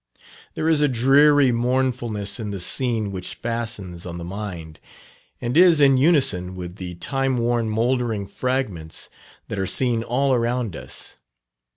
There 0.55 0.67
is 0.67 0.81
a 0.81 0.87
dreary 0.87 1.51
mournfulness 1.51 2.39
in 2.39 2.49
the 2.49 2.59
scene 2.59 3.11
which 3.11 3.35
fastens 3.35 4.03
on 4.03 4.17
the 4.17 4.23
mind, 4.23 4.79
and 5.39 5.55
is 5.55 5.79
in 5.79 5.95
unison 5.95 6.55
with 6.55 6.77
the 6.77 6.95
time 6.95 7.37
worn 7.37 7.69
mouldering 7.69 8.25
fragments 8.25 9.11
that 9.47 9.59
are 9.59 9.67
seen 9.67 10.01
all 10.01 10.33
around 10.33 10.75
us. 10.75 11.17